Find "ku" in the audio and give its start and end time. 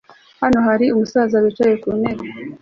1.83-1.89